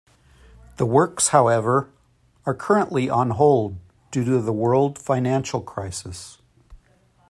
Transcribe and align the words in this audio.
The 0.77 0.87
works, 0.87 1.27
however, 1.27 1.87
are 2.47 2.55
currently 2.55 3.07
"on 3.07 3.29
hold" 3.29 3.77
due 4.09 4.25
to 4.25 4.41
the 4.41 4.51
world 4.51 4.97
financial 4.97 5.61
crisis. 5.61 6.39